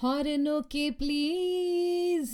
Horn 0.00 0.48
okay 0.48 0.90
please 0.90 2.30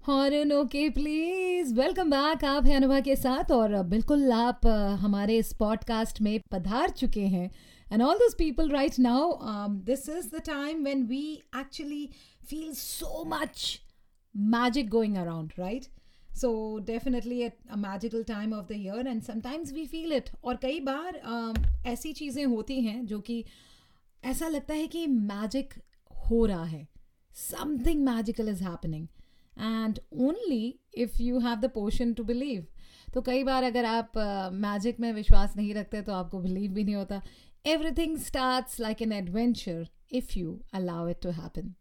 horn 0.00 0.52
okay 0.52 0.88
please 0.90 1.74
welcome 1.74 2.10
back 2.10 2.44
आप 2.44 2.66
हैं 2.66 2.76
अनुभा 2.76 3.00
के 3.00 3.16
साथ 3.16 3.50
और 3.52 3.82
बिल्कुल 3.82 4.32
आप 4.32 4.66
हमारे 5.00 5.36
इस 5.38 5.52
पॉडकास्ट 5.52 6.20
में 6.20 6.38
पधार 6.52 6.90
चुके 6.90 7.26
हैं 7.26 7.50
and 7.92 8.02
all 8.02 8.18
those 8.18 8.34
people 8.34 8.70
right 8.70 8.98
now 8.98 9.66
this 9.84 10.08
is 10.08 10.28
the 10.36 10.40
time 10.46 10.82
when 10.84 11.04
we 11.06 11.22
actually 11.56 12.08
feel 12.46 12.72
so 12.74 13.24
much 13.26 13.80
going 14.90 15.16
around, 15.18 15.52
right? 15.58 15.88
So 16.30 16.80
definitely 16.80 17.44
a, 17.44 17.52
a 17.70 17.76
magical 17.76 18.24
time 18.24 18.54
of 18.54 18.66
the 18.68 18.76
year 18.76 19.02
and 19.06 19.22
sometimes 19.22 19.72
we 19.72 19.84
feel 19.86 20.12
it. 20.12 20.30
और 20.44 20.56
कई 20.62 20.80
बार 20.80 21.20
um, 21.26 21.58
ऐसी 21.86 22.12
चीज़ें 22.12 22.44
होती 22.46 22.80
हैं 22.80 23.04
जो 23.06 23.20
कि 23.20 23.44
ऐसा 24.22 24.48
लगता 24.48 24.74
है 24.74 24.86
कि 24.86 25.06
मैजिक 25.06 25.74
हो 26.10 26.44
रहा 26.46 26.64
है 26.64 26.86
something 27.34 28.04
magical 28.04 28.48
is 28.48 28.62
happening 28.64 29.06
and 29.56 29.98
only 30.20 30.78
if 30.98 31.22
you 31.22 31.38
have 31.38 31.56
the 31.56 31.70
portion 31.74 32.12
to 32.14 32.24
believe 32.24 32.66
तो 33.14 33.22
कई 33.22 33.44
बार 33.44 33.64
अगर 33.64 33.84
आप 33.84 34.12
मैजिक 34.52 35.00
में 35.00 35.12
विश्वास 35.12 35.56
नहीं 35.56 35.74
रखते 35.74 36.02
तो 36.02 36.12
आपको 36.12 36.40
बिलीव 36.40 36.70
भी 36.72 36.84
नहीं 36.84 36.94
होता। 36.94 37.20
Everything 37.66 38.16
starts 38.18 38.80
like 38.80 39.02
an 39.02 39.12
adventure 39.12 39.86
if 40.12 40.38
you 40.38 40.58
allow 40.74 41.08
it 41.08 41.20
to 41.22 41.30
happen 41.32 41.74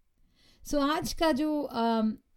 so 0.64 0.80
आज 0.82 1.14
का 1.14 1.32
जो 1.32 1.70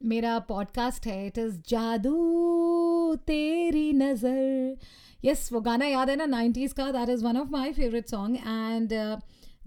मेरा 0.05 0.39
पॉडकास्ट 0.49 1.07
है 1.07 1.27
इट 1.27 1.39
इज़ 1.39 1.61
जादू 1.69 3.15
तेरी 3.27 3.93
नज़र। 3.93 4.77
यस 5.25 5.53
वो 5.53 5.61
गाना 5.61 5.87
याद 5.87 6.11
है 6.11 6.17
ना 6.17 6.27
नाइन्टीज़ 6.27 6.75
का 6.75 6.91
that 6.93 7.09
is 7.09 7.25
one 7.25 7.37
of 7.37 7.51
my 7.51 7.73
favourite 7.73 8.09
song 8.09 8.37
and 8.37 8.93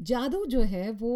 जादू 0.01 0.45
जो 0.45 0.61
है 0.73 0.89
वो 0.91 1.13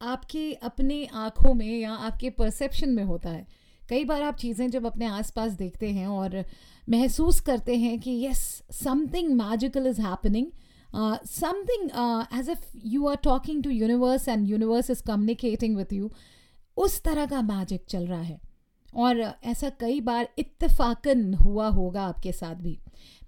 आपके 0.00 0.52
अपने 0.62 1.04
आँखों 1.14 1.52
में 1.54 1.78
या 1.78 1.92
आपके 1.92 2.30
परसेप्शन 2.30 2.88
में 2.88 3.02
होता 3.04 3.30
है। 3.30 3.46
कई 3.88 4.04
बार 4.04 4.22
आप 4.22 4.36
चीज़ें 4.36 4.68
जब 4.70 4.86
अपने 4.86 5.06
आसपास 5.06 5.52
देखते 5.52 5.90
हैं 5.90 6.06
और 6.06 6.44
महसूस 6.90 7.40
करते 7.40 7.76
हैं 7.76 7.98
कि 8.00 8.10
yes 8.26 8.40
something 8.72 9.32
magical 9.34 9.86
is 9.86 10.00
happening 10.00 10.46
something 11.26 11.90
as 12.38 12.50
if 12.50 12.66
you 12.84 13.06
are 13.08 13.16
talking 13.24 13.62
to 13.64 13.70
universe 13.70 14.28
and 14.28 14.48
universe 14.48 14.90
is 14.90 15.02
communicating 15.02 15.76
with 15.76 15.92
you 15.92 16.10
उस 16.76 17.02
तरह 17.02 17.26
का 17.26 17.42
मैजिक 17.42 17.84
चल 17.88 18.06
रहा 18.06 18.20
है। 18.20 18.40
और 18.94 19.20
ऐसा 19.44 19.68
कई 19.80 20.00
बार 20.00 20.28
इत्तेफाकन 20.38 21.32
हुआ 21.34 21.68
होगा 21.68 22.02
आपके 22.02 22.32
साथ 22.32 22.54
भी। 22.54 22.78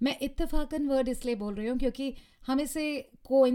मैं 0.03 0.17
इत्तेफाकन 0.21 0.87
वर्ड 0.87 1.09
इसलिए 1.09 1.35
बोल 1.35 1.53
रही 1.55 1.67
हूँ 1.67 1.77
क्योंकि 1.79 2.13
हम 2.47 2.59
इसे 2.59 3.11
को 3.25 3.45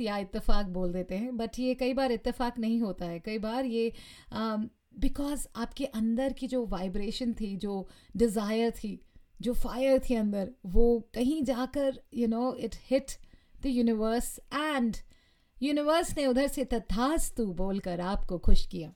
या 0.00 0.16
इत्तेफाक 0.18 0.66
बोल 0.66 0.92
देते 0.92 1.16
हैं 1.16 1.36
बट 1.36 1.58
ये 1.58 1.74
कई 1.74 1.94
बार 1.94 2.12
इत्तेफाक 2.12 2.58
नहीं 2.58 2.80
होता 2.80 3.06
है। 3.06 3.18
कई 3.20 3.38
बार 3.38 3.64
ये 3.64 3.92
बिकॉज़ 4.32 5.46
आपके 5.56 5.84
अंदर 5.84 6.32
की 6.32 6.46
जो 6.46 6.64
वाइब्रेशन 6.66 7.32
थी, 7.32 7.56
जो 7.56 7.88
डिज़ायर 8.16 8.70
थी, 8.70 9.00
जो 9.40 9.52
फायर 9.54 9.98
थी 10.00 10.14
अंदर, 10.14 10.50
वो 10.66 11.08
कहीं 11.14 11.42
जाकर 11.44 12.00
you 12.14 12.28
know 12.28 12.52
it 12.54 12.74
hit 12.90 13.10
the 13.62 13.66
universe 13.66 14.38
and 14.54 14.96
universe 15.62 16.16
ने 16.16 16.26
उधर 16.26 16.46
से 16.46 16.64
तथास्तु 16.64 17.46
बोलकर 17.54 18.00
आपको 18.00 18.38
खुश 18.38 18.66
किया। 18.66 18.92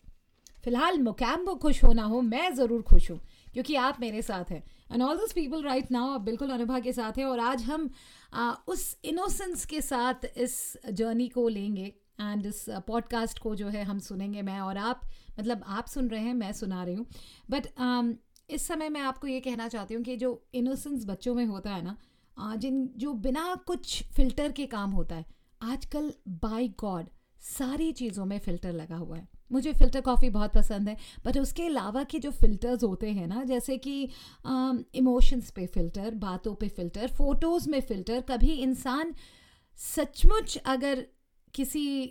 फ़िलहाल 0.64 0.98
मुकैम 0.98 1.30
मुकैम्बो 1.30 1.54
खुश 1.54 1.82
होना 1.84 2.02
हो 2.04 2.20
मैं 2.20 2.54
ज़रूर 2.54 2.82
खुश 2.82 3.10
हूँ 3.10 3.20
क्योंकि 3.54 3.74
आप 3.76 4.00
मेरे 4.00 4.22
साथ 4.22 4.50
हैं। 4.50 4.62
And 4.92 5.02
all 5.02 5.16
this 5.16 5.32
people 5.32 5.62
right 5.62 5.90
now 5.90 6.10
आप 6.10 6.20
बिल्कुल 6.20 6.50
अनुभा 6.50 6.78
के 6.80 6.92
साथ 6.92 7.18
हैं 7.18 7.24
और 7.24 7.40
आज 7.40 7.62
हम 7.62 7.88
आ, 8.34 8.52
उस 8.68 8.96
इनोसेंस 9.04 9.64
के 9.64 9.80
साथ 9.80 10.24
इस 10.36 10.76
जर्नी 10.90 11.28
को 11.28 11.48
लेंगे 11.48 11.92
एंड 12.20 12.46
इस 12.46 12.64
पॉडकास्ट 12.86 13.38
को 13.38 13.54
जो 13.54 13.68
है 13.68 13.84
हम 13.84 13.98
सुनेंगे 13.98 14.42
मैं 14.42 14.60
और 14.60 14.78
आप 14.78 15.00
मतलब 15.38 15.64
आप 15.66 15.86
सुन 15.86 16.08
रहे 16.08 16.20
हैं 16.20 16.34
मैं 16.34 16.52
सुना 16.52 16.84
रही 16.84 16.94
हूँ। 16.94 17.06
बट 17.50 17.66
um, 17.66 18.14
इस 18.50 18.66
समय 18.66 18.88
मैं 18.88 19.00
आपको 19.00 19.26
ये 19.26 19.40
कहना 19.40 19.68
चाहती 19.68 19.94
हूँ 19.94 20.02
कि 20.04 20.16
जो 20.16 20.42
इनोसेंस 20.54 21.04
बच्चों 21.06 21.34
में 21.34 21.44
होता 21.46 21.70
है 21.70 21.82
ना 21.84 21.96
जिन 22.56 22.88
जो 22.96 23.12
बिना 23.14 23.54
कुछ 23.66 24.02
फ़िल्टर 24.16 24.52
के 24.52 24.66
काम 24.66 24.90
होता 24.90 25.16
है 25.16 25.24
आजकल 25.62 26.12
बाय 26.42 26.68
गॉड 26.80 27.06
सारी 27.40 27.92
चीज़ों 27.92 28.24
में 28.24 28.38
फ़िल्टर 28.38 28.72
लगा 28.72 28.96
हुआ 28.96 29.16
है। 29.16 29.28
मुझे 29.52 29.72
फ़िल्टर 29.72 30.00
कॉफ़ी 30.00 30.30
बहुत 30.30 30.52
पसंद 30.52 30.88
है 30.88 30.96
बट 31.24 31.38
उसके 31.38 31.66
अलावा 31.66 32.04
के 32.04 32.18
जो 32.18 32.30
फ़िल्टर्स 32.30 32.84
होते 32.84 33.10
हैं 33.10 33.26
ना 33.26 33.44
जैसे 33.44 33.76
कि 33.78 34.02
इमोशंस 34.94 35.50
पे 35.50 35.66
फ़िल्टर 35.66 36.10
बातों 36.10 36.54
पे 36.54 36.68
फ़िल्टर 36.68 37.08
फ़ोटोज़ 37.08 37.70
में 37.70 37.80
फ़िल्टर 37.80 38.20
कभी 38.20 38.52
इंसान 38.52 39.14
सचमुच 39.78 40.56
अगर 40.56 41.06
किसी 41.54 42.02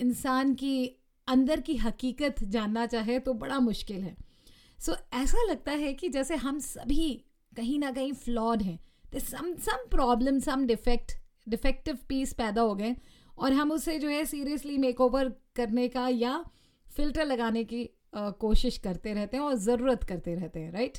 इंसान 0.00 0.54
की 0.54 0.96
अंदर 1.28 1.60
की 1.60 1.76
हकीकत 1.76 2.44
जानना 2.44 2.86
चाहे 2.86 3.18
तो 3.18 3.34
बड़ा 3.34 3.58
मुश्किल 3.58 4.02
है। 4.02 4.16
सो 4.78 4.92
so, 4.92 4.98
ऐसा 5.12 5.38
लगता 5.50 5.72
है 5.72 5.92
कि 5.94 6.08
जैसे 6.08 6.36
हम 6.36 6.58
सभी 6.58 7.24
कहीं 7.56 7.78
ना 7.78 7.90
कहीं 7.90 8.12
फ्लॉड 8.12 8.62
हैं 8.62 8.78
तो 9.12 9.18
some 9.18 9.54
some 9.54 9.88
problem 9.90 10.38
some 10.38 10.66
defect 10.66 11.12
defective 11.48 11.98
piece 12.08 12.32
पैदा 12.32 12.62
हो 12.62 12.74
गए 12.74 12.96
और 13.38 13.52
हम 13.52 13.72
उसे 13.72 13.98
जो 13.98 14.08
है 14.08 14.24
सीरियसली 14.24 14.78
मेक 14.78 15.00
ओवर 15.00 15.32
करने 15.56 15.88
का 15.88 16.08
या 16.08 16.44
फ़िल्टर 16.90 17.24
लगाने 17.24 17.64
की 17.64 17.88
कोशिश 18.14 18.78
करते 18.78 19.12
रहते 19.12 19.36
हैं 19.36 19.44
और 19.44 19.54
ज़रूरत 19.56 20.04
करते 20.04 20.34
रहते 20.34 20.60
हैं 20.60 20.72
राइट 20.72 20.98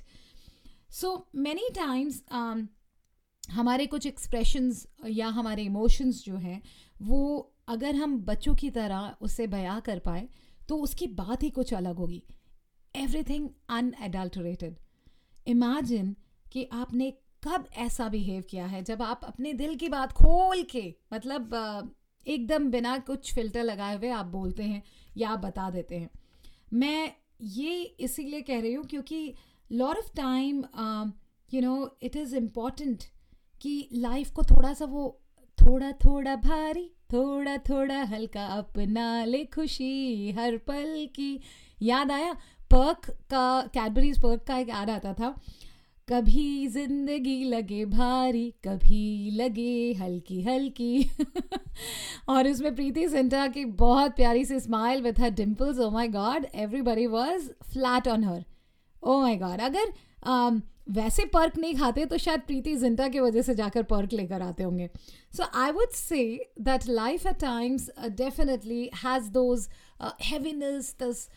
सो 0.91 1.13
मैनी 1.35 1.69
टाइम्स 1.75 2.23
हमारे 3.51 3.85
कुछ 3.85 4.05
एक्सप्रेशंस 4.05 4.85
या 5.07 5.27
हमारे 5.27 5.63
इमोशंस 5.63 6.23
जो 6.25 6.35
हैं, 6.37 6.61
वो 7.01 7.53
अगर 7.67 7.95
हम 7.95 8.17
बच्चों 8.21 8.55
की 8.55 8.69
तरह 8.69 9.15
उसे 9.21 9.47
बयां 9.47 9.79
कर 9.81 9.99
पाए 9.99 10.27
तो 10.69 10.77
उसकी 10.77 11.07
बात 11.15 11.43
ही 11.43 11.49
कुछ 11.49 11.73
अलग 11.73 11.95
होगी। 11.95 12.23
एवरीथिंग 12.95 13.49
अनएडल्टरेटेड 13.69 14.75
इमेजिन 15.47 16.15
कि 16.51 16.67
आपने 16.73 17.11
कब 17.43 17.67
ऐसा 17.77 18.07
बिहेव 18.09 18.43
किया 18.49 18.65
है, 18.65 18.83
जब 18.83 19.01
आप 19.01 19.21
अपने 19.23 19.53
दिल 19.53 19.75
की 19.75 19.89
बात 19.89 20.11
खोल 20.13 20.63
के 20.63 20.93
मतलब 21.13 21.49
एकदम 22.25 22.69
बिना 22.71 22.97
कुछ 22.97 23.33
फ़िल्टर 23.33 23.63
लगाए 23.63 23.97
हुए 23.97 24.09
आप 24.09 24.25
बोलते 24.25 24.63
हैं 24.63 24.81
या 25.17 25.29
आप 25.29 25.39
बता 25.39 25.69
देते 25.69 25.95
हैं। 25.95 26.09
मैं 26.73 27.11
ये 27.41 27.81
इसीलिए 27.99 28.41
कह 28.41 28.59
रही 28.61 28.73
हूँ 28.73 28.85
क्योंकि 28.85 29.33
lot 29.71 29.97
of 29.97 30.11
time 30.15 30.63
you 31.51 31.61
know 31.61 31.97
it 32.03 32.15
is 32.15 32.35
important 32.35 33.03
कि 33.61 33.89
लाइफ 33.93 34.31
को 34.31 34.43
थोड़ा 34.43 34.73
सा 34.73 34.85
वो 34.85 35.07
थोड़ा 35.57 35.91
थोड़ा 36.03 36.35
भारी, 36.35 36.89
थोड़ा 37.13 37.57
थोड़ा 37.59 38.01
हल्का 38.03 38.45
अपना 38.47 39.23
ले 39.25 39.43
खुशी 39.45 40.31
हर 40.31 40.57
पल 40.57 41.07
की। 41.15 41.39
याद 41.81 42.11
आया? 42.11 42.33
पर्क 42.71 43.09
का 43.29 43.61
कैडबरीज 43.73 44.21
पर्क 44.21 44.43
का 44.43 44.57
एक 44.57 44.69
ऐड 44.69 44.89
आता 44.89 45.13
था। 45.13 45.35
कभी 46.09 46.67
ज़िंदगी 46.67 47.43
लगे 47.43 47.83
भारी 47.85 48.49
कभी 48.67 49.31
लगे 49.31 49.93
हल्की 49.93 50.41
हल्की। 50.43 51.09
और 52.29 52.47
उसमें 52.47 52.75
प्रीति 52.75 53.07
सिंटा 53.09 53.45
की 53.47 53.65
बहुत 53.81 54.15
प्यारी 54.15 54.45
सी 54.45 54.59
smile 54.59 55.01
with 55.01 55.19
her 55.19 55.29
dimples 55.31 55.79
oh 55.79 55.89
my 55.91 56.07
god 56.07 56.45
everybody 56.55 57.05
was 57.07 57.49
flat 57.63 58.07
on 58.07 58.23
her 58.23 58.43
oh 59.03 59.19
my 59.21 59.35
god 59.35 59.61
अगर 59.61 59.93
um, 60.27 60.61
वैसे 60.91 61.25
पर्क 61.25 61.57
नहीं 61.57 61.75
खाते 61.75 62.05
तो 62.05 62.17
शायद 62.17 62.41
प्रीति 62.41 62.75
जिंटा 62.75 63.07
की 63.07 63.19
वजह 63.19 63.41
से 63.41 63.55
जाकर 63.55 63.83
पर्क 63.83 64.13
लेकर 64.13 64.41
आते 64.41 64.63
होंगे। 64.63 64.89
So 65.37 65.43
I 65.55 65.71
would 65.71 65.89
say 65.89 66.23
that 66.61 66.87
life 66.87 67.25
at 67.27 67.39
times 67.39 67.89
definitely 68.17 68.89
has 69.03 69.29
those 69.31 69.67
heaviness 70.21 70.95
thus 71.03 71.27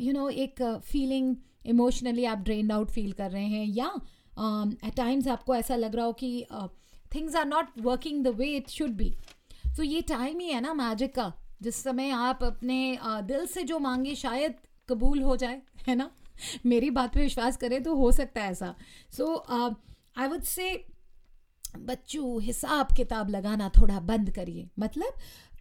you 0.00 0.12
know 0.12 0.28
एक 0.28 0.62
फीलिंग 0.62 1.34
uh, 1.36 1.42
इमोशनली 1.66 2.24
आप 2.24 2.38
ड्रेन 2.38 2.70
आउट 2.70 2.90
फील 2.90 3.12
कर 3.12 3.30
रहे 3.30 3.46
हैं 3.46 3.66
या 3.66 3.92
एट 3.94 4.90
um, 4.90 4.96
टाइम्स 4.96 5.28
आपको 5.28 5.54
ऐसा 5.54 5.76
लग 5.76 5.94
रहा 5.94 6.04
हो 6.04 6.12
कि 6.12 6.46
things 7.14 7.36
are 7.36 7.46
not 7.46 7.66
working 7.80 8.24
the 8.24 8.28
way 8.28 8.46
it 8.46 8.68
should 8.68 8.90
be 8.90 9.10
तो 9.76 9.82
ये 9.82 10.00
टाइम 10.00 10.40
ही 10.40 10.48
है 10.48 10.60
ना 10.60 10.74
मैजिक 10.74 11.14
का 11.14 11.32
जिस 11.62 11.76
समय 11.76 12.10
आप 12.10 12.44
अपने 12.44 12.98
uh, 13.06 13.22
दिल 13.22 13.46
से 13.46 13.62
जो 13.62 13.78
मांगे 13.78 14.14
शायद 14.14 14.54
कबूल 14.88 15.22
हो 15.22 15.36
जाए 15.36 15.62
है 15.88 15.94
ना? 15.94 16.10
मेरी 16.66 16.90
बात 16.90 17.14
पे 17.14 17.20
विश्वास 17.20 17.56
करें 17.56 17.82
तो 17.82 17.94
हो 17.94 18.10
सकता 18.12 18.42
है 18.42 18.50
ऐसा। 18.50 18.74
सो 19.10 19.34
आई 20.18 20.28
वुड 20.28 20.42
से 20.42 20.86
बच्चों 21.78 22.42
हिसाब 22.42 22.86
किताब 22.96 23.30
लगाना 23.30 23.68
थोड़ा 23.68 24.00
बंद 24.00 24.30
करिए। 24.30 24.68
मतलब 24.78 25.12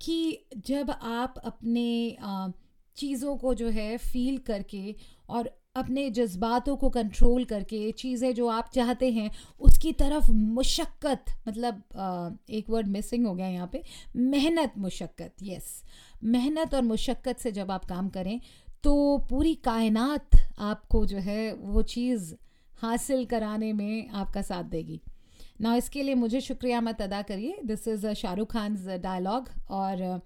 कि 0.02 0.46
जब 0.58 0.92
आप 0.92 1.38
अपने 1.44 2.18
uh, 2.28 2.52
चीज़ों 2.96 3.38
को 3.38 3.54
जो 3.54 3.70
है 3.70 3.98
फील 3.98 4.38
करके 4.38 4.96
और 5.30 5.50
अपने 5.76 6.10
जज्बातों 6.10 6.76
को 6.78 6.90
कंट्रोल 6.90 7.44
करके, 7.46 7.92
चीज़ें 7.92 8.34
जो 8.36 8.48
आप 8.48 8.70
चाहते 8.74 9.12
हैं, 9.12 9.30
उसकी 9.60 9.92
तरफ़ 9.94 10.30
मुशक्क़त 10.32 11.26
मतलब 11.48 12.44
एक 12.50 12.70
वर्ड 12.70 12.88
मिसिंग 12.88 13.26
हो 13.28 13.34
गया 13.36 13.48
यहाँ 13.48 13.70
पे, 13.72 13.84
मेहनत 14.16 14.74
मुशक्क़त 14.78 15.34
यस 15.44 15.84
मेहनत 16.26 16.74
और 16.74 16.82
मुशक्क़त 16.84 17.40
से 17.40 17.52
जब 17.52 17.72
आप 17.72 17.86
काम 17.86 18.10
करें 18.10 18.40
तो 18.84 19.18
पूरी 19.30 19.54
कायनात 19.66 20.36
आपको 20.62 21.06
जो 21.06 21.18
है, 21.20 21.54
वो 21.54 21.82
चीज़ 21.84 22.34
हासिल 22.82 23.26
कराने 23.26 23.72
में 23.74 24.10
आपका 24.12 24.42
साथ 24.42 24.64
देगी। 24.66 25.00
ना 25.62 25.76
इसके 25.76 26.04
लिए 26.04 26.16
मुझे 26.16 26.42
शुक्रिया 26.42 26.82
मत 26.82 27.02
अदा 27.02 27.22
करिए। 27.22 27.58
This 27.66 27.88
is 27.88 28.08
Shahrukh 28.14 28.52
Khan 28.52 28.76
dialogue 29.02 29.50
और 29.72 30.22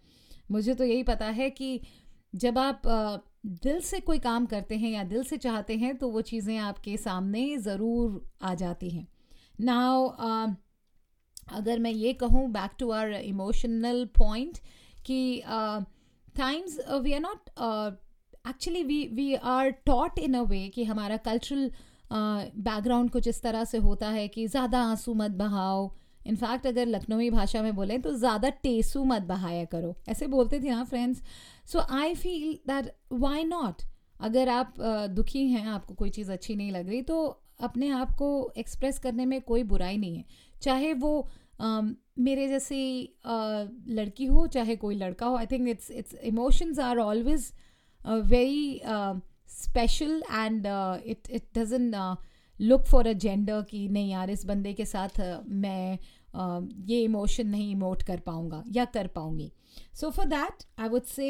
मुझे 0.52 0.74
तो 0.74 0.84
यही 0.84 1.04
पता 1.04 1.26
है 1.32 1.50
कि 1.52 1.80
जब 2.36 2.58
आप 2.58 2.82
दिल 3.48 3.80
से 3.82 4.00
कोई 4.00 4.20
काम 4.20 4.46
करते 4.46 4.78
हैं 4.78 4.90
या 4.92 5.04
दिल 5.04 5.24
से 5.24 5.38
चाहते 5.38 5.76
हैं 5.78 5.96
तो 5.98 6.10
वो 6.10 6.22
चीज़ें 6.22 6.58
आपके 6.58 6.98
सामने 6.98 7.58
ज़रूर 7.58 8.22
आ 8.42 8.54
जाती 8.54 8.90
हैं। 8.90 9.08
नाउ 9.62 10.08
अगर 11.52 11.80
मैं 11.80 11.92
ये 11.92 12.14
कहूँ 12.14 12.48
back 12.52 12.72
to 12.80 12.90
our 12.92 13.14
emotional 13.14 14.06
point 14.18 14.58
कि 15.06 15.42
times 16.38 16.80
we 17.02 17.14
are 17.14 17.20
not 17.20 17.50
actually 18.50 18.84
we 18.84 19.08
we 19.08 19.34
are 19.36 19.70
taught 19.70 20.20
in 20.20 20.34
a 20.34 20.42
way 20.42 20.68
कि 20.70 20.84
हमारा 20.84 21.18
कल्चरल 21.18 21.72
बैकग्राउंड 22.12 23.08
uh, 23.08 23.14
कुछ 23.14 23.28
इस 23.28 23.42
तरह 23.42 23.64
से 23.64 23.78
होता 23.78 24.10
है 24.10 24.28
कि 24.28 24.48
ज़्यादा 24.48 24.82
आँसू 24.82 25.14
मत 25.14 25.32
बहाओ 25.32 25.88
इनफैक्ट 26.28 26.68
अगर 26.68 26.86
लखनवी 26.88 27.30
भाषा 27.30 27.62
में 27.62 27.76
बोलें 27.76 28.02
तो 28.02 28.14
ज़्यादा 28.16 28.50
टेसू 28.64 29.04
मत 29.06 29.22
बहाया 29.26 29.66
करो। 29.66 29.96
ऐसे 30.10 30.28
बोलते 30.28 30.60
थे 30.60 30.70
ना 30.70 30.84
friends 30.86 31.22
so 31.72 31.80
I 31.80 32.14
feel 32.16 32.54
that 32.68 32.92
why 33.14 33.44
not 33.46 33.82
अगर 34.20 34.50
आप 34.50 34.74
दुखी 35.12 35.46
हैं, 35.48 35.66
आपको 35.68 35.94
कोई 35.94 36.10
चीज़ 36.10 36.32
अच्छी 36.32 36.56
नहीं 36.56 36.72
लग 36.72 36.88
रही 36.90 37.02
तो 37.04 37.26
अपने 37.62 37.90
आप 37.92 38.12
को 38.16 38.30
एक्सप्रेस 38.58 39.00
करने 39.00 39.26
में 39.26 39.42
कोई 39.44 39.64
बुराई 39.66 39.98
नहीं 39.98 40.18
है। 40.18 40.26
चाहे 40.62 40.94
वो 40.96 41.28
मेरे 41.62 42.48
जैसी 42.48 43.10
लड़की 43.90 44.26
हो, 44.26 44.46
चाहे 44.48 44.76
कोई 44.76 44.96
लड़का 44.96 45.26
हो 45.26 45.36
I 45.38 45.46
think 45.46 45.68
it's 45.70 45.92
it's 45.92 46.14
emotions 46.24 46.80
are 46.80 46.98
always 47.00 47.52
very 48.02 48.82
special 49.52 50.22
and 50.32 50.68
it 50.68 51.30
it 51.30 51.58
doesn't 51.58 51.90
look 52.60 52.86
for 52.86 53.08
a 53.08 53.14
gender 53.14 53.62
कि 53.62 53.88
नहीं 53.88 54.10
यार, 54.12 54.30
इस 54.30 54.46
बंदे 54.46 54.74
के 54.74 54.86
साथ 54.86 55.20
मैं 55.48 55.98
ये 56.88 57.02
इमोशन 57.04 57.48
नहीं 57.48 57.72
इमोट 57.72 58.04
कर 58.04 58.20
पाऊँगा 58.20 58.64
या 58.72 58.86
कर 58.88 59.08
पाऊँगी। 59.08 59.52
So 59.94 60.10
for 60.10 60.26
that 60.28 60.64
I 60.80 60.90
would 60.90 61.04
say 61.06 61.30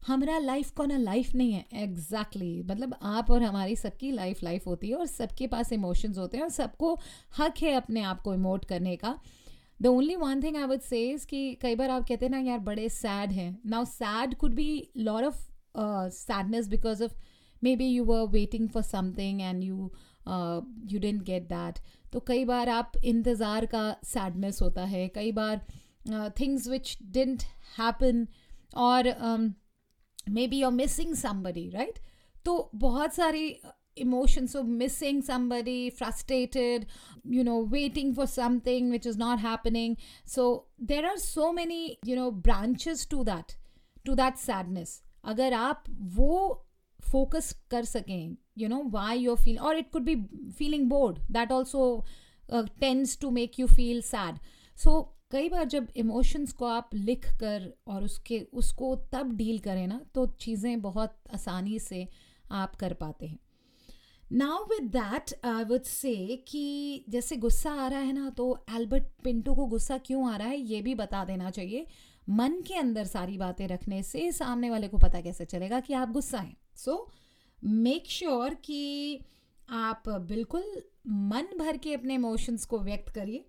हमारा 0.00 0.38
लाइफ 0.38 0.70
को 0.70 0.84
ना 0.84 0.96
लाइफ 0.98 1.34
नहीं 1.34 1.52
है। 1.52 1.64
Exactly 1.74 2.46
exactly. 2.46 2.70
मतलब 2.70 2.94
आप 3.02 3.30
और 3.30 3.42
हमारी 3.42 3.76
सबकी 3.76 4.10
लाइफ 4.12 4.42
लाइफ 4.42 4.66
होती 4.66 4.88
है 4.88 4.96
और 4.96 5.06
सबके 5.06 5.46
पास 5.46 5.72
इमोशंस 5.72 6.18
होते 6.18 6.36
हैं 6.36 6.44
और 6.44 6.50
सबको 6.50 6.98
हक 7.38 7.62
है 7.62 7.72
अपने 7.74 8.02
आप 8.02 8.20
को 8.20 8.34
इमोट 8.34 8.64
करने 8.64 8.96
का। 8.96 9.18
The 9.82 9.86
only 9.86 10.16
one 10.16 10.42
thing 10.42 10.56
I 10.56 10.64
would 10.64 10.80
say 10.80 11.16
कि 11.30 11.54
कई 11.62 11.74
बार 11.74 11.90
आप 11.90 12.06
कहते 12.08 12.26
हैं 12.26 12.30
ना, 12.32 12.38
यार, 12.40 12.58
बड़े 12.60 12.88
सैड 12.88 13.32
हैं. 13.32 13.58
Now 13.66 13.84
sad 13.84 14.34
could 14.34 14.54
be 14.54 14.88
lot 14.96 15.24
of 15.24 15.46
sadness 16.12 16.68
because 16.68 17.02
of 17.04 17.14
maybe 17.76 17.86
you 17.86 18.04
were 18.04 18.26
waiting 18.30 18.68
for 18.68 18.82
something 18.82 19.40
and 19.40 19.62
you 19.62 19.90
you 20.28 20.98
didn't 21.00 21.22
get 21.22 21.42
that 21.42 21.78
तो 22.12 22.20
कई 22.20 22.44
बार 22.44 22.68
आप 22.68 22.92
इंतज़ार 23.04 23.66
का 23.66 23.96
सैडनेस 24.04 24.62
होता 24.62 24.84
है, 24.84 25.08
कई 25.08 25.32
बार 25.32 25.66
थिंग्स 26.40 26.68
विच 26.68 26.96
डिंट 27.02 27.42
हैपन 27.78 28.26
और 28.76 29.12
maybe 30.48 30.58
your 30.58 30.72
missing 30.72 31.14
somebody 31.14 31.68
right 31.70 31.98
तो 32.44 32.70
बहुत 32.74 33.14
सारी 33.14 33.56
emotions 33.98 34.56
of 34.56 34.66
missing 34.66 35.22
somebody 35.22 35.90
frustrated 35.90 36.86
you 37.26 37.42
know 37.44 37.60
waiting 37.62 38.14
for 38.14 38.26
something 38.26 38.90
which 38.90 39.06
is 39.06 39.18
not 39.18 39.38
happening 39.38 39.96
so 40.26 40.70
there 40.82 41.06
are 41.06 41.18
so 41.18 41.52
many 41.52 41.98
you 42.06 42.16
know 42.16 42.30
branches 42.30 43.08
to 43.10 43.24
that 43.24 43.52
to 44.04 44.14
that 44.14 44.36
sadness 44.36 45.02
अगर 45.24 45.52
आप 45.52 45.84
वो 46.00 46.63
focus 47.04 47.52
कर 47.70 47.84
सकें 47.84 48.36
you 48.58 48.68
know 48.68 48.82
why 48.90 49.18
your 49.18 49.36
feel 49.36 49.58
और 49.58 49.78
it 49.78 49.90
could 49.92 50.04
be 50.04 50.14
feeling 50.58 50.88
bored 50.90 51.18
that 51.32 51.52
also 51.52 52.04
tends 52.50 53.18
to 53.20 53.30
make 53.30 53.58
you 53.60 53.66
feel 53.66 54.02
sad 54.02 54.38
so 54.76 55.00
कई 55.32 55.48
बार 55.48 55.64
जब 55.68 55.86
emotions 55.96 56.52
को 56.52 56.64
आप 56.66 56.90
लिख 56.94 57.26
कर 57.38 57.72
और 57.86 58.04
उसके, 58.04 58.38
उसको 58.52 58.94
तब 59.12 59.34
डील 59.36 59.58
करें 59.58 59.86
ना 59.86 60.00
तो 60.14 60.26
चीज़ें 60.40 60.80
बहुत 60.82 61.16
आसानी 61.34 61.78
से 61.78 62.06
आप 62.52 62.74
कर 62.76 62.92
पाते 62.94 63.26
हैं। 63.26 63.38
Now 64.32 64.64
with 64.64 64.90
that 64.92 65.34
I 65.44 65.64
would 65.64 65.82
say 65.82 66.14
कि 66.48 67.04
जैसे 67.08 67.36
गुस्सा 67.36 67.70
आ 67.72 67.86
रहा 67.88 68.00
है 68.00 68.12
ना 68.12 68.30
तो 68.30 68.46
एल्बर्ट 68.70 69.04
पिंटो 69.24 69.54
को 69.54 69.66
गुस्सा 69.66 69.98
क्यों 69.98 70.32
आ 70.32 70.36
रहा 70.36 70.48
है, 70.48 70.58
ये 70.58 70.80
भी 70.82 70.94
बता 70.94 71.24
देना 71.24 71.50
चाहिए। 71.50 71.86
मन 72.28 72.60
के 72.66 72.74
अंदर 72.74 73.04
सारी 73.06 73.38
बातें 73.38 73.66
रखने 73.68 74.02
से 74.02 74.30
सामने 74.32 74.70
वाले 74.70 74.88
को 74.88 74.98
पता 74.98 75.20
कैसे 75.20 75.44
चलेगा 75.44 75.80
कि 75.80 75.94
आप 75.94 76.12
गुस्सा 76.12 76.38
हैं। 76.38 76.56
सो 76.76 77.08
मेक 77.64 78.10
श्योर 78.10 78.54
कि 78.54 79.20
आप 79.70 80.08
बिल्कुल 80.08 80.82
मन 81.08 81.48
भर 81.58 81.76
के 81.76 81.94
अपने 81.94 82.14
इमोशंस 82.14 82.64
को 82.64 82.78
व्यक्त 82.78 83.08
करिए। 83.08 83.44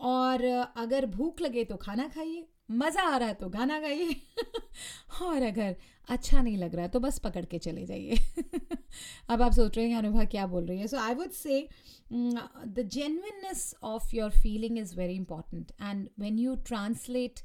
और 0.00 0.44
अगर 0.76 1.06
भूख 1.06 1.40
लगे 1.40 1.64
तो 1.64 1.76
खाना 1.76 2.08
खाइए, 2.08 2.46
मज़ा 2.70 3.02
आ 3.02 3.16
रहा 3.16 3.28
है 3.28 3.34
तो 3.34 3.48
गाना 3.48 3.78
गाइए। 3.80 4.16
और 5.22 5.42
अगर 5.42 5.76
अच्छा 6.08 6.42
नहीं 6.42 6.56
लग 6.56 6.74
रहा 6.74 6.84
है 6.84 6.88
तो 6.88 7.00
बस 7.00 7.18
पकड़ 7.18 7.44
के 7.44 7.58
चले 7.58 7.84
जाइए। 7.86 8.16
अब 9.30 9.42
आप 9.42 9.52
सोच 9.52 9.76
रहे 9.76 9.88
हैं, 9.88 9.96
अनुभा, 9.96 10.24
क्या 10.24 10.46
बोल 10.46 10.66
रही 10.66 10.78
है? 10.80 10.86
So 10.86 10.96
I 10.96 11.14
would 11.14 11.30
say 11.30 11.66
the 12.12 12.88
genuineness 12.92 13.74
of 13.82 14.14
your 14.16 14.30
feeling 14.30 14.78
is 14.78 14.96
very 14.96 15.14
important 15.14 15.72
and 15.82 16.08
when 16.18 16.38
you 16.38 16.54
translate 16.66 17.40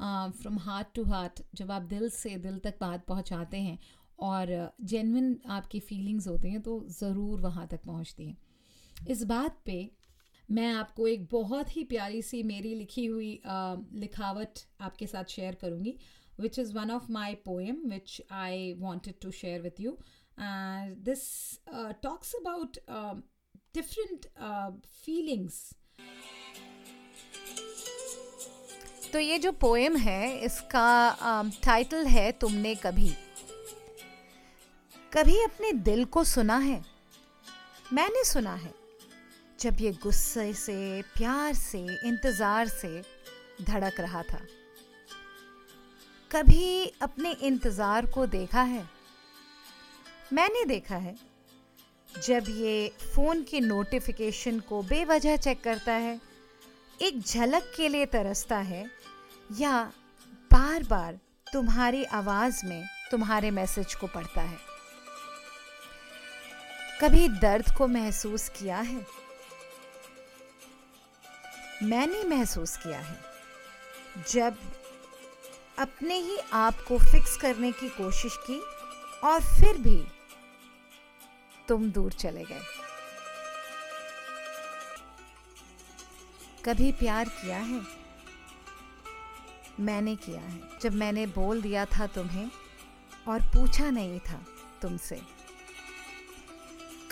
from 0.00 0.58
heart 0.58 0.88
to 0.94 1.04
heart 1.04 1.42
जब 1.54 1.70
आप 1.70 1.82
दिल 1.82 2.08
से 2.10 2.36
दिल 2.38 2.58
तक 2.58 2.74
बात 2.80 3.04
पहुँचाते 3.06 3.56
हैं 3.56 3.78
और 4.18 4.72
जेनविन 4.82 5.38
आपकी 5.48 5.80
फीलिंग्स 5.80 6.26
होती 6.28 6.50
हैं 6.50 6.60
तो 6.62 6.84
ज़रूर 6.90 7.40
वहाँ 7.40 7.66
तक 7.66 7.82
पहुँचती 7.86 8.26
हैं। 8.26 9.06
इस 9.10 9.22
बात 9.24 9.58
पे 9.64 9.90
मैं 10.48 10.72
आपको 10.74 11.06
एक 11.06 11.26
बहुत 11.32 11.76
ही 11.76 11.84
प्यारी 11.84 12.22
सी 12.22 12.42
मेरी 12.42 12.74
लिखी 12.74 13.06
हुई 13.06 13.34
आ, 13.46 13.74
लिखावट 13.94 14.58
आपके 14.80 15.06
साथ 15.06 15.24
शेयर 15.30 15.54
करूँगी 15.54 15.96
which 16.40 16.58
is 16.58 16.72
one 16.74 16.90
of 16.90 17.10
my 17.12 17.34
poem 17.44 17.82
which 17.90 18.20
I 18.32 18.72
wanted 18.78 19.14
to 19.22 19.30
share 19.30 19.60
with 19.62 19.80
you 19.80 19.92
and 20.38 20.96
this 21.04 21.24
talks 22.02 22.34
about 22.34 22.78
different 23.74 24.26
feelings 25.04 25.70
तो 29.12 29.18
ये 29.18 29.38
जो 29.38 29.52
पोएम 29.52 29.96
है 29.96 30.38
इसका 30.38 30.88
टाइटल 31.64 32.04
uh, 32.04 32.10
है 32.10 32.30
तुमने 32.32 32.74
कभी। 32.74 33.10
कभी 35.14 35.42
अपने 35.42 35.72
दिल 35.72 36.04
को 36.04 36.24
सुना 36.24 36.56
है? 36.56 36.84
मैंने 37.92 38.24
सुना 38.24 38.54
है। 38.54 38.74
जब 39.60 39.76
ये 39.80 39.92
गुस्से 39.92 40.52
से, 40.52 41.02
प्यार 41.02 41.54
से, 41.54 41.78
इंतज़ार 42.04 42.68
से 42.68 43.02
धड़क 43.62 44.00
रहा 44.00 44.22
था। 44.22 44.40
कभी 46.32 46.92
अपने 47.02 47.32
इंतज़ार 47.32 48.06
को 48.06 48.26
देखा 48.26 48.62
है? 48.62 48.88
मैंने 50.32 50.64
देखा 50.64 50.96
है। 50.96 51.16
जब 52.22 52.44
ये 52.48 52.92
फ़ोन 53.14 53.42
की 53.42 53.60
नोटिफिकेशन 53.60 54.60
को 54.60 54.82
बेवजह 54.82 55.36
चेक 55.36 55.62
करता 55.62 55.92
है, 55.92 56.20
एक 57.02 57.20
झलक 57.20 57.72
के 57.76 57.88
लिए 57.88 58.06
तरसता 58.06 58.58
है 58.58 58.90
या 59.58 59.92
बार 60.52 60.82
बार 60.82 61.18
तुम्हारी 61.52 62.04
आवाज़ 62.04 62.66
में 62.66 62.86
तुम्हारे 63.10 63.50
मैसेज 63.50 63.94
को 63.94 64.06
पढ़ता 64.06 64.40
है। 64.40 64.67
कभी 67.00 67.28
दर्द 67.28 67.64
को 67.78 67.86
महसूस 67.86 68.48
किया 68.48 68.78
है? 68.78 69.06
मैंने 71.82 72.24
महसूस 72.24 72.76
किया 72.76 72.98
है। 72.98 73.20
जब 74.28 74.56
अपने 75.78 76.14
ही 76.14 76.38
आप 76.52 76.74
को 76.88 76.98
फिक्स 76.98 77.36
करने 77.36 77.72
की 77.72 77.88
कोशिश 77.88 78.36
की 78.36 78.60
और 79.24 79.40
फिर 79.40 79.78
भी 79.78 80.06
तुम 81.68 81.90
दूर 81.90 82.12
चले 82.12 82.44
गए। 82.44 82.62
कभी 86.64 86.92
प्यार 86.92 87.28
किया 87.28 87.58
है? 87.58 87.82
मैंने 89.80 90.16
किया 90.16 90.40
है। 90.40 90.60
जब 90.82 90.92
मैंने 90.92 91.26
बोल 91.26 91.62
दिया 91.62 91.84
था 91.84 92.06
तुम्हें 92.06 92.50
और 93.28 93.40
पूछा 93.40 93.90
नहीं 93.90 94.20
था 94.20 94.46
तुमसे 94.82 95.37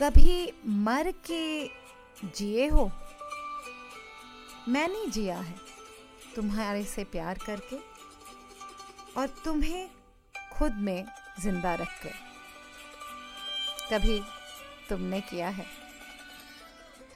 कभी 0.00 0.52
मर 0.66 1.10
के 1.30 1.66
जिए 2.36 2.66
हो? 2.68 2.90
मैंने 4.68 5.06
जिया 5.10 5.38
है 5.38 5.54
तुम्हारे 6.34 6.82
से 6.84 7.04
प्यार 7.04 7.38
करके 7.46 7.76
और 9.20 9.28
तुम्हें 9.44 9.88
खुद 10.52 10.74
में 10.80 11.04
ज़िंदा 11.42 11.74
रख 11.74 11.88
कर 12.02 12.12
कभी 13.90 14.20
तुमने 14.88 15.20
किया 15.20 15.48
है? 15.48 15.64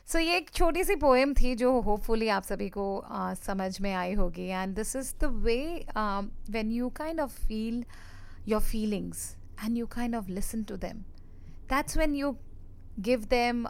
सो 0.07 0.19
so, 0.19 0.25
ये 0.25 0.37
एक 0.37 0.51
छोटी 0.51 0.85
सी 0.85 0.97
पोएम 0.97 1.35
थी 1.35 1.55
जो 1.55 1.81
होपफुली 1.81 2.29
आप 2.29 2.43
सभी 2.43 2.69
को 2.69 2.85
uh, 3.13 3.35
समझ 3.45 3.81
में 3.81 3.93
आई 3.95 4.15
होगी। 4.15 4.47
And 4.47 4.75
this 4.77 4.97
is 4.97 5.15
the 5.21 5.25
way 5.45 5.63
when 5.97 6.73
you 6.73 6.89
kind 6.97 7.21
of 7.21 7.41
feel 7.47 7.85
your 8.49 8.63
feelings 8.63 9.35
and 9.65 9.77
you 9.79 9.87
kind 9.87 10.17
of 10.17 10.29
listen 10.29 10.63
to 10.63 10.77
them 10.77 11.03
that's 11.73 11.97
when 11.97 12.15
you 12.15 12.37
give 13.01 13.25
them 13.25 13.67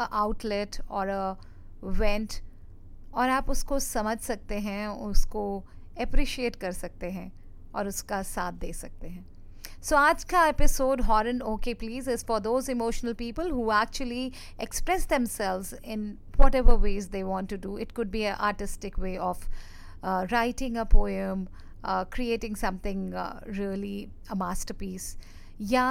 outlet 0.00 0.80
और 0.90 1.08
अ 1.08 1.36
वेंट 1.84 2.32
और 3.14 3.30
आप 3.30 3.50
उसको 3.50 3.78
समझ 3.78 4.18
सकते 4.18 4.58
हैं 4.58 4.86
उसको 4.88 5.44
अप्रिशिएट 6.00 6.56
कर 6.56 6.72
सकते 6.72 7.10
हैं 7.10 7.30
और 7.74 7.88
उसका 7.88 8.22
साथ 8.22 8.52
दे 8.52 8.72
सकते 8.72 9.08
हैं। 9.08 9.24
सो 9.82 9.94
so, 9.94 10.00
आज 10.00 10.24
का 10.24 10.46
episode 10.46 11.00
horn 11.00 11.40
okay 11.42 11.74
please 11.74 12.10
is 12.10 12.24
for 12.24 12.40
those 12.40 12.70
emotional 12.70 13.12
people 13.12 13.50
who 13.50 13.70
actually 13.72 14.24
express 14.62 15.08
themselves 15.24 15.76
in 15.84 16.06
whatever 16.54 16.78
ways 16.78 17.06
they 17.06 17.22
want 17.22 17.50
to 17.50 17.56
do 17.68 17.76
it 17.78 17.92
could 17.92 18.10
be 18.10 18.24
a 18.24 18.34
artistic 18.48 18.98
way 18.98 19.16
of 19.16 19.48
writing 20.04 20.76
a 20.76 20.84
poem 20.94 21.46
creating 21.86 22.56
something 22.56 23.12
really 23.48 24.08
a 24.30 24.34
masterpiece 24.74 25.16
या 25.60 25.86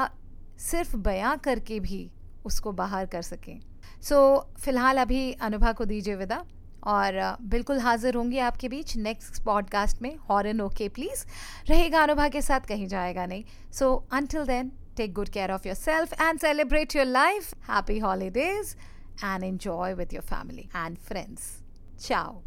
सिर्फ़ 0.60 0.96
बयां 0.98 1.38
करके 1.38 1.80
भी 1.80 2.10
उसको 2.46 2.72
बाहर 2.72 3.06
कर 3.06 3.22
सकें। 3.22 3.60
सो 4.02 4.16
so, 4.16 4.60
फ़िलहाल 4.62 4.98
अभी 4.98 5.32
अनुभा 5.42 5.72
को 5.72 5.86
दीजिए 5.86 6.16
विदा 6.16 6.44
और 6.84 7.38
बिल्कुल 7.42 7.80
हाजिर 7.80 8.16
होंगी 8.16 8.38
आपके 8.40 8.70
बीच 8.70 8.96
नेक्स्ट 8.98 9.44
पॉडकास्ट 9.44 10.02
में 10.02 10.16
हॉरन 10.30 10.62
ओके 10.62 10.88
प्लीज़ 10.90 11.26
रहेगा 11.68 12.04
अनुभा 12.04 12.28
के 12.28 12.42
साथ 12.42 12.68
कहीं 12.68 12.88
जाएगा 12.88 13.26
नहीं। 13.26 13.44
So 13.74 13.94
until 14.12 14.46
then 14.46 14.72
take 14.98 15.14
good 15.14 15.30
care 15.30 15.52
of 15.52 15.68
yourself 15.76 16.14
and 16.22 16.40
celebrate 16.40 16.96
your 16.96 17.06
life 17.06 17.54
happy 17.70 18.00
holidays 18.00 18.76
and 19.24 19.44
enjoy 19.44 19.94
with 19.94 20.14
your 20.14 20.24
family 20.24 20.70
and 20.76 20.98
friends 20.98 21.52
ciao 22.00 22.42